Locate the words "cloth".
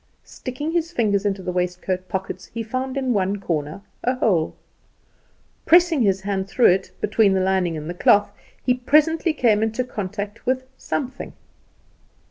7.93-8.31